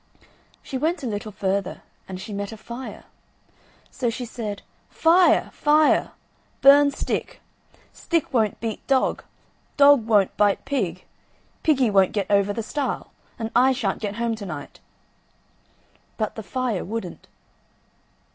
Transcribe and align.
She 0.63 0.79
went 0.79 1.03
a 1.03 1.07
little 1.07 1.31
further, 1.31 1.83
and 2.07 2.19
she 2.19 2.33
met 2.33 2.51
a 2.51 2.57
fire. 2.57 3.03
So 3.91 4.09
she 4.09 4.25
said: 4.25 4.63
"Fire! 4.89 5.51
fire! 5.53 6.13
burn 6.61 6.89
stick; 6.89 7.39
stick 7.93 8.33
won't 8.33 8.59
beat 8.59 8.81
dog; 8.87 9.23
dog 9.77 10.07
won't 10.07 10.35
bite 10.37 10.65
pig; 10.65 11.05
piggy 11.61 11.91
won't 11.91 12.13
get 12.13 12.31
over 12.31 12.51
the 12.51 12.63
stile; 12.63 13.11
and 13.37 13.51
I 13.55 13.73
shan't 13.73 14.01
get 14.01 14.15
home 14.15 14.33
to 14.37 14.45
night." 14.47 14.79
But 16.17 16.33
the 16.33 16.41
fire 16.41 16.83
wouldn't. 16.83 17.27